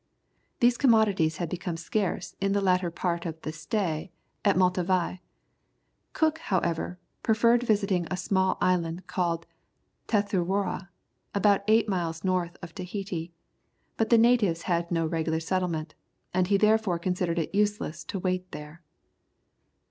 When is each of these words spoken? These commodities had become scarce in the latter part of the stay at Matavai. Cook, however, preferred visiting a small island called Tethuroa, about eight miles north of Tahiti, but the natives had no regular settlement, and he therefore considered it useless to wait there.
These 0.61 0.79
commodities 0.79 1.37
had 1.37 1.47
become 1.47 1.77
scarce 1.77 2.35
in 2.41 2.53
the 2.53 2.59
latter 2.59 2.89
part 2.89 3.23
of 3.27 3.39
the 3.43 3.53
stay 3.53 4.11
at 4.43 4.57
Matavai. 4.57 5.19
Cook, 6.13 6.39
however, 6.39 6.97
preferred 7.21 7.61
visiting 7.61 8.07
a 8.09 8.17
small 8.17 8.57
island 8.59 9.05
called 9.05 9.45
Tethuroa, 10.07 10.89
about 11.35 11.61
eight 11.67 11.87
miles 11.87 12.23
north 12.23 12.57
of 12.63 12.73
Tahiti, 12.73 13.31
but 13.95 14.09
the 14.09 14.17
natives 14.17 14.63
had 14.63 14.89
no 14.89 15.05
regular 15.05 15.39
settlement, 15.39 15.93
and 16.33 16.47
he 16.47 16.57
therefore 16.57 16.97
considered 16.97 17.37
it 17.37 17.53
useless 17.53 18.03
to 18.05 18.17
wait 18.17 18.49
there. 18.53 18.81